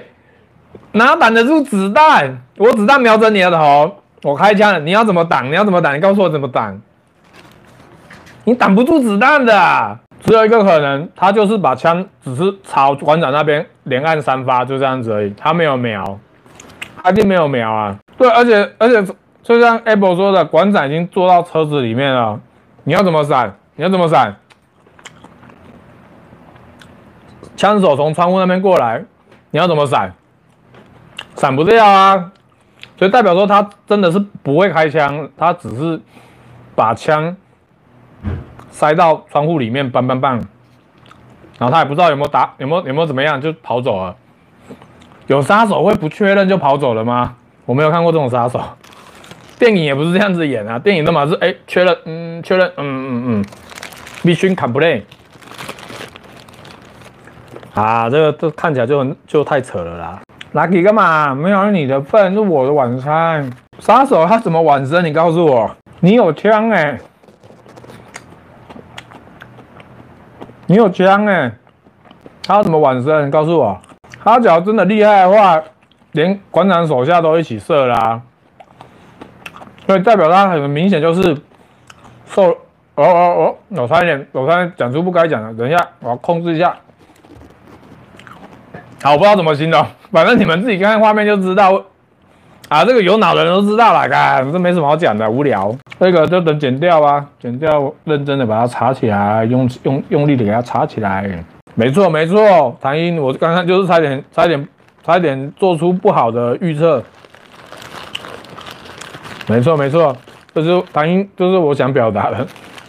[0.92, 2.42] 哪挡得住子弹？
[2.58, 5.48] 我子弹瞄准你的头，我开枪了，你要怎么挡？
[5.50, 5.96] 你要怎么挡？
[5.96, 6.80] 你告诉我怎么挡？
[8.44, 16.18] 你挡不住子弹的，只有一个可能，他就是把枪只是朝馆长那边连按三发，就这样子而已，他没有瞄，
[17.04, 17.96] 他一定没有瞄啊。
[18.16, 22.40] 对，而且而且就像 Apple 说的，馆长已经坐到车子里面了，
[22.84, 23.56] 你要怎么闪？
[23.76, 24.36] 你要怎么闪？
[27.56, 29.04] 枪手从窗户那边过来，
[29.50, 30.14] 你要怎么闪？
[31.36, 32.32] 闪不掉啊，
[32.96, 36.00] 所以代表说他真的是不会开枪，他只是
[36.74, 37.36] 把枪。
[38.70, 40.34] 塞到窗户里面，棒棒棒，
[41.58, 44.16] 然后他也不知道有没有打，有没有有没有怎么样，就跑走了。
[45.26, 47.34] 有杀手会不确认就跑走了吗？
[47.66, 48.60] 我没有看过这种杀手，
[49.58, 53.44] 电影也不是这样子演啊，电影的嘛是哎确认，嗯确认，嗯嗯嗯
[54.22, 55.02] ，Mission complete。
[57.72, 60.20] 啊，这个这看起来就很就太扯了啦。
[60.52, 61.34] Lucky 干嘛？
[61.34, 63.50] 没有你的份，是我的晚餐。
[63.80, 65.04] 杀手他怎么晚生？
[65.04, 67.00] 你告诉我，你有枪哎、
[70.66, 71.52] 你有枪哎，
[72.46, 73.26] 他怎么完胜？
[73.26, 73.80] 你告诉我，
[74.24, 75.62] 他只要真的厉害的话，
[76.12, 78.22] 连馆长手下都一起射啦、
[79.86, 81.36] 所以代表他很明显就是
[82.26, 82.50] 受
[82.94, 83.04] 哦哦
[83.38, 85.52] 哦，我差一点，我差点讲出不该讲的。
[85.54, 86.74] 等一下，我要控制一下。
[89.02, 91.82] 好，我不知道怎么形容，反正你们自己看看画面就知道。
[92.70, 95.70] 啊，这个有脑的人都知道了，干，这没什么好讲的，无聊。
[96.00, 101.44] 这个就等剪掉吧，剪掉，认真的把它插起来，用用用力的给它插起来。
[101.74, 104.68] 没错没错，唐英，我刚刚就是差点差点
[105.04, 107.02] 差点做出不好的预测。
[109.48, 110.16] 没错没错，
[110.54, 112.46] 这就是唐英，就是我想表达的。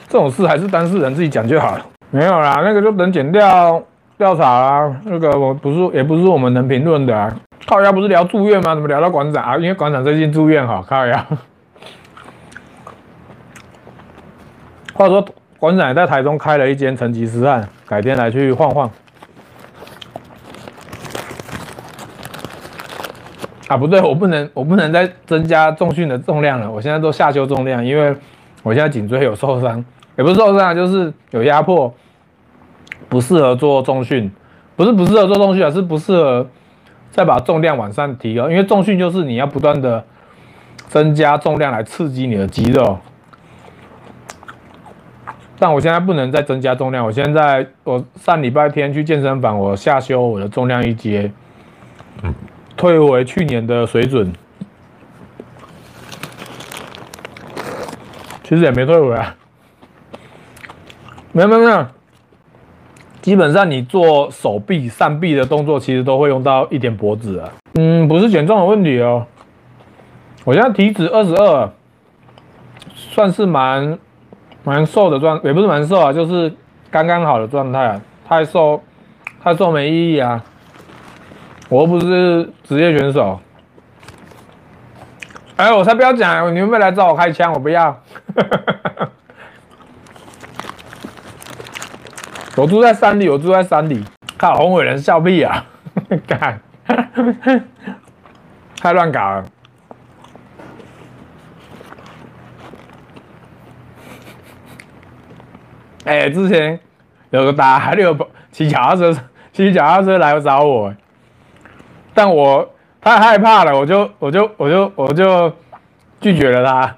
[0.08, 1.86] 这种事还是当事人自己讲就好了。
[2.12, 3.84] 没有啦，那个就等剪掉
[4.18, 4.96] 调查啦。
[5.04, 7.36] 那个我不是也不是我们能评论的啊。
[7.68, 8.76] 靠腰不是聊住院吗？
[8.76, 9.58] 怎么聊到馆长啊？
[9.58, 10.82] 因为馆长最近住院好。
[10.84, 11.26] 靠腰。
[14.94, 15.26] 话说
[15.60, 18.89] 馆长在台中开了一间成吉思汗，改天来去晃晃。
[23.68, 26.72] 啊，不对，我不能，我不能再增加重训的重量了。
[26.72, 28.16] 我现在都下修重量，因为
[28.62, 29.84] 我现在颈椎有受伤，
[30.18, 31.91] 也不是受伤，就是有压迫，
[33.10, 34.32] 不适合做重训。
[34.76, 36.47] 不是不适合做重训，而是不适合。
[37.12, 40.03] 再把重量往上提高，因为重训就是你要不断的
[40.89, 42.99] 增加重量来刺激你的肌肉。
[45.58, 51.32] 但我现在不能再增加重量，我现在我上礼拜天去健身房，我下修我的重量一阶，
[52.76, 54.34] 退回去年的水准。
[58.43, 59.34] 其实也没退回来，
[61.32, 61.86] 没有没有没有。
[63.22, 67.51] 基本上你做手臂、上臂的动作，其实都会用到一点脖子啊。
[67.74, 69.26] 嗯，不是减重的问题哦。
[70.43, 71.72] 我现在体脂二十二，
[72.93, 73.97] 算是蛮
[74.66, 76.53] 蛮瘦的状，也不是蛮瘦啊，就是
[76.91, 78.01] 刚刚好的状态啊。
[78.28, 78.84] 太瘦，
[79.41, 80.43] 太瘦没意义啊。
[81.70, 83.39] 我又不是职业选手。
[85.55, 88.01] 哎，我才不要讲，你们会来找我开枪，我不要。
[92.57, 94.03] 我住在山里，我住在山里，
[94.38, 95.63] 靠红伟人笑屁啊！
[96.26, 96.59] 干，
[98.82, 99.45] 太乱搞了。
[106.06, 106.80] 哎、之前
[107.32, 108.16] 有个打还有
[108.51, 109.14] 骑脚踏车，
[109.51, 110.93] 骑脚踏车来找我，
[112.14, 115.51] 但我太害怕了，我就我就我就我就
[116.22, 116.95] 拒绝了他。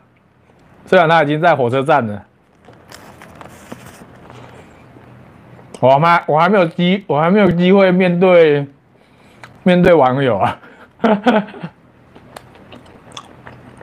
[0.85, 2.23] 虽然他已经在火车站了。
[5.79, 8.67] 我还我还没有机，我还没有机会面对
[9.63, 10.57] 面对网友啊，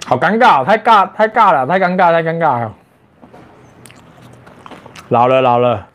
[0.05, 2.75] 好尴尬，太尬太尬了，太尴尬太尴尬了。
[5.09, 5.87] 老了老了，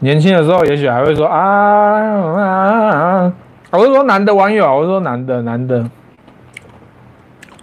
[0.00, 3.32] 年轻的时候也许还会说啊啊啊！
[3.70, 5.88] 我是说男的网友，我是说男的男的。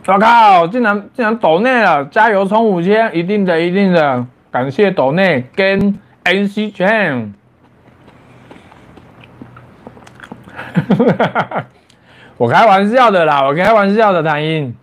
[0.08, 6.00] 我靠，竟然竟然抖内了，加油冲五千，一定的一定的，感谢抖内跟。
[6.26, 7.34] NC Chan
[12.36, 14.76] 我开玩笑的啦，我开玩笑的，谭英。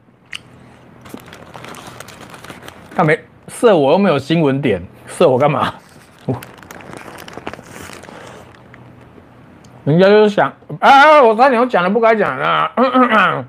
[2.95, 5.75] 他没射我又没有新闻点，射我干嘛？
[9.85, 12.71] 人家就是想啊，我差点又讲了不该讲的。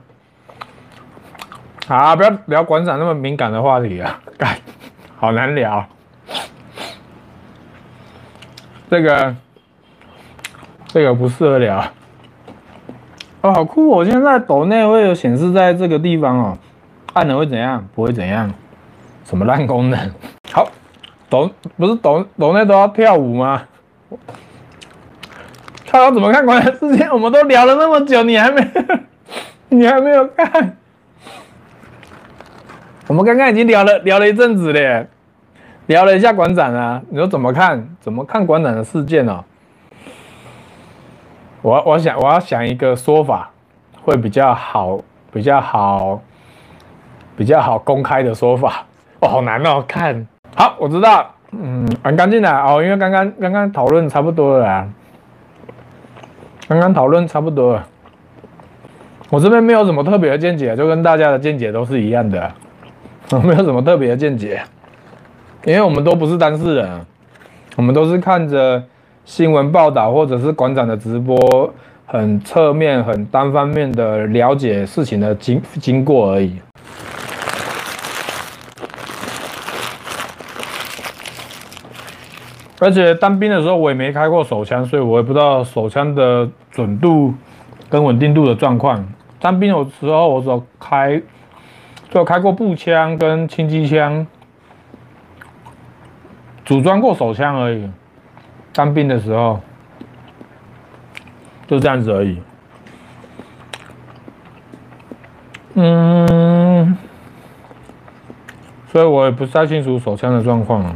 [1.88, 4.20] 好，不要聊馆长那么敏感的话题啊，
[5.18, 5.86] 好难聊。
[8.90, 9.36] 这个，
[10.88, 11.86] 这个不适合聊。
[13.42, 13.90] 哦，好酷！
[13.90, 16.58] 我现在抖内会有显示在这个地方哦，
[17.14, 17.88] 按了会怎样？
[17.94, 18.52] 不会怎样？
[19.24, 20.12] 什么烂功能？
[21.34, 23.64] 抖不是抖抖内都要跳舞吗？
[25.88, 27.10] 他要怎么看馆长事件？
[27.12, 28.62] 我们都聊了那么久，你还没，
[29.70, 30.78] 你还没有看？
[33.08, 35.08] 我们刚刚已经聊了聊了一阵子了，
[35.88, 37.90] 聊了一下馆长啊，你说怎么看？
[38.00, 39.44] 怎么看馆长的事件哦？
[41.64, 43.50] 我我想我要想一个说法，
[44.04, 45.00] 会比较好，
[45.32, 46.22] 比较好，
[47.36, 48.86] 比较好公开的说法。
[49.20, 54.88] 哦，好难哦，看好，我知道，嗯，很干净的哦，因为刚刚刚刚讨论差不多了啊。
[56.68, 57.86] 刚刚讨论差不多了，
[59.30, 62.52] 我这边没有什么特别的见解，就跟大家的见解都是一样的，
[63.44, 64.62] 没有什么特别的见解，
[65.66, 67.02] 因为我们都不是当事人，
[67.76, 68.82] 我们都是看着
[69.26, 71.36] 新闻报道或者是馆长的直播，
[72.06, 76.56] 很侧面、很单方面的了解事情的经经过而已。
[82.84, 87.34] 而且当兵的时候我也没开过手枪，所以我也不知道手枪的准度
[87.90, 89.08] 跟稳定度的状况。
[89.40, 91.22] 当兵的时候我只有开，
[92.10, 94.28] 就开过步枪跟轻机枪，
[96.66, 97.90] 组装过手枪而已。
[98.74, 99.62] 当兵的时候
[101.66, 102.42] 就这样子而已。
[105.76, 106.98] 嗯，
[108.92, 110.94] 所以我也不太清楚手枪的状况。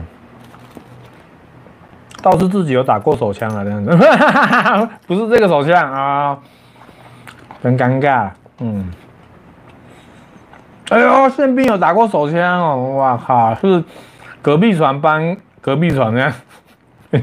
[2.30, 3.90] 倒是自己有打过手枪啊，这样子，
[5.08, 6.38] 不是这个手枪啊，
[7.64, 8.30] 很尴尬。
[8.60, 8.92] 嗯，
[10.90, 13.82] 哎呦，宪兵有打过手枪哦，哇靠，是
[14.42, 16.34] 隔壁船帮隔壁船这样。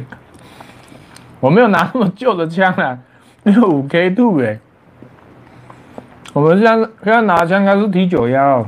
[1.40, 2.98] 我没有拿那么旧的枪啊，
[3.42, 4.58] 有五 K two 哎。
[6.32, 8.66] 我们现在现在拿枪应该是 T 九幺。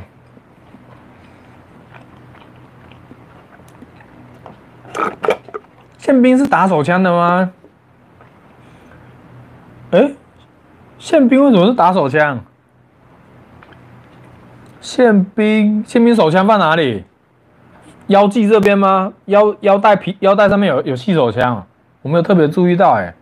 [6.17, 7.51] 宪兵是打手枪的吗？
[9.91, 10.14] 哎、欸，
[10.97, 12.43] 宪兵为什么是打手枪？
[14.81, 17.05] 宪兵宪兵手枪放哪里？
[18.07, 19.12] 腰际这边吗？
[19.27, 21.67] 腰腰带皮腰带上面有有细手枪，
[22.01, 23.14] 我没有特别注意到哎、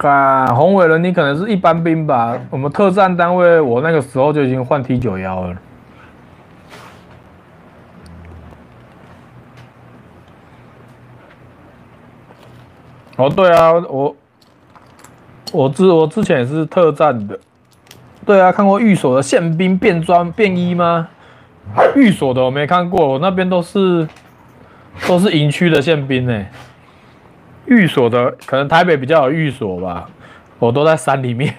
[0.00, 0.08] 欸。
[0.08, 2.38] 啊，洪伟伦，你可能是一般兵吧？
[2.48, 5.54] 我们特战单位，我那个时候就已经换 T 九幺了。
[13.22, 14.16] 哦，对啊，我
[15.52, 17.38] 我之我之前也是特战的，
[18.26, 21.06] 对啊，看过寓所的宪兵便装便衣吗？
[21.94, 24.08] 寓所的我没看过，我那边都是
[25.06, 26.44] 都是营区的宪兵呢。
[27.66, 30.08] 寓所的可能台北比较有寓所吧，
[30.58, 31.54] 我都在山里面，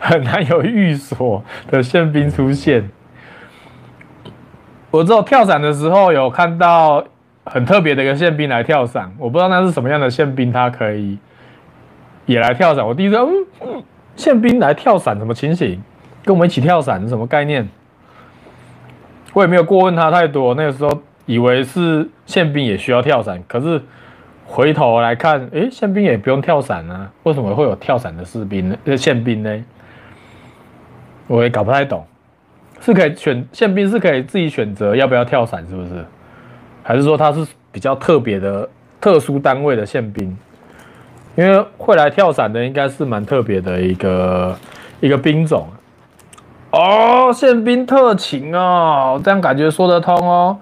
[0.00, 1.40] 很难有寓所
[1.70, 2.90] 的宪兵出现。
[4.90, 7.04] 我只有跳伞的时候有看到。
[7.46, 11.16] 很特别的一个宪兵来跳伞，我不知道那是什么样的宪兵，他可以
[12.26, 12.86] 也来跳伞。
[12.86, 13.82] 我第一次，嗯，
[14.16, 15.80] 宪兵来跳伞，什么情形？
[16.24, 17.68] 跟我们一起跳伞是什么概念？
[19.32, 20.54] 我也没有过问他太多。
[20.54, 20.90] 那个时候
[21.24, 23.80] 以为是宪兵也需要跳伞，可是
[24.44, 27.08] 回头来看，诶，宪兵也不用跳伞啊？
[27.22, 28.76] 为什么会有跳伞的士兵呢？
[28.86, 29.64] 呃，宪兵呢？
[31.28, 32.04] 我也搞不太懂。
[32.80, 36.04] 是可以选宪兵是可以自己选择要不要跳伞，是不是？
[36.86, 38.68] 还是说他是比较特别的
[39.00, 40.36] 特殊单位的宪兵，
[41.34, 44.56] 因为会来跳伞的应该是蛮特别的一个
[45.00, 45.66] 一个兵种
[46.70, 50.56] 哦，宪兵特勤哦，这样感觉说得通哦，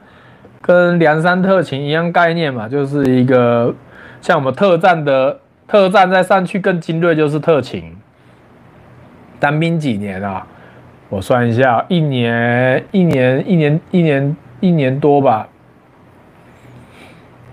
[0.62, 3.75] 跟梁山特勤一样概念嘛，就是一个
[4.22, 7.95] 像我们特战的特战再上去更精锐就是特勤。
[9.39, 10.47] 当兵几年啊？
[11.11, 15.47] 我算一下，一年一年一年一年一年多吧。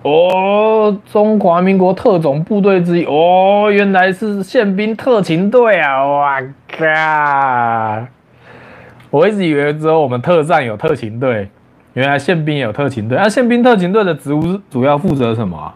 [0.04, 6.06] 哦，中华民国特种部队之一哦，原来是宪兵特勤队啊！
[6.06, 8.08] 哇靠！
[9.12, 11.50] 我一直以为只有我们特战有特勤队，
[11.94, 13.18] 原来宪兵也有特勤队。
[13.18, 15.74] 那、宪兵特勤队的职务是主要负责什么、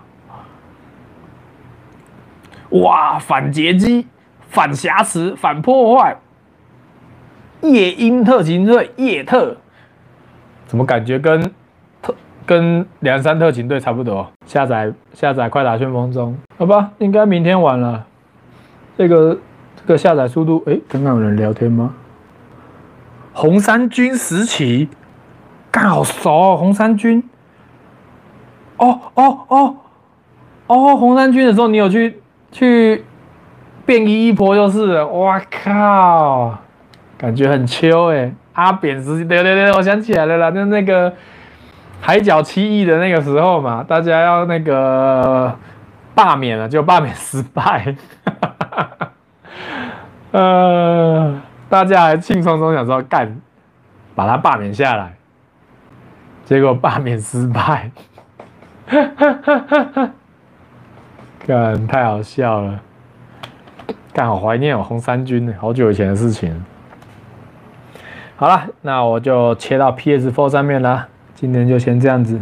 [2.69, 4.07] 哇，反劫机、
[4.49, 6.15] 反挟持、反破坏。
[7.61, 9.57] 夜鹰特勤队夜特，
[10.65, 11.51] 怎么感觉跟
[12.46, 14.28] 跟梁山特勤队差不多？
[14.46, 18.06] 下载下载快打旋风中，好吧，应该明天完了。
[18.98, 19.38] 这个
[19.76, 21.93] 这个下载速度，哎，刚刚有人聊天吗？
[23.34, 24.88] 红三军时期，
[25.72, 27.24] 刚好熟哦，红三军。
[28.78, 29.76] 哦哦哦
[30.68, 32.22] 哦，红三军的时候，你有去
[32.52, 33.04] 去
[33.86, 36.58] 便衣一波就是了，哇靠！
[37.18, 41.14] 感觉很秋哎，阿扁时期，对对对，我想起来了啦，就那个
[42.02, 45.58] 海角七亿的那个时候嘛，大家要那个
[46.14, 47.96] 罢免了，就罢免失败，
[50.32, 53.41] 呃，大家还兴冲冲想说干，
[54.14, 55.16] 把他罢免下来，
[56.46, 57.89] 结果罢免失败，
[61.48, 62.80] 干太好笑了，
[64.14, 66.64] 干好怀念哦，红衫军，好久以前的事情。
[68.36, 71.08] 好了，那我就切到 PS4 上面了。
[71.36, 72.39] 今天就先这样子。